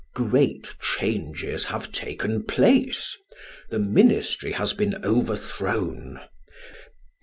Great 0.15 0.73
changes 0.81 1.65
have 1.65 1.91
taken 1.91 2.41
place. 2.41 3.15
The 3.69 3.77
ministry 3.77 4.53
has 4.53 4.73
been 4.73 5.05
overthrown. 5.05 6.19